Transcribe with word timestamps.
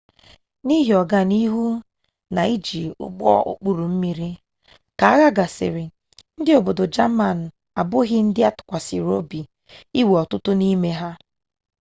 n'ihi 0.65 0.91
ọga 1.01 1.19
n'ihu 1.29 1.63
ha 1.71 1.77
n'iji 2.35 2.83
ụgbọ 3.05 3.27
okpuru 3.51 3.83
mmiri 3.91 4.31
ka 4.99 5.05
agha 5.13 5.29
gasịrị 5.37 5.85
ndị 6.39 6.51
obodo 6.59 6.83
jamani 6.95 7.45
abụghị 7.79 8.17
ndị 8.27 8.41
atụkwasịrị 8.49 9.07
obi 9.19 9.39
inwe 9.99 10.15
ọtụtụ 10.23 10.51
n'ime 10.59 10.89
ha 10.99 11.09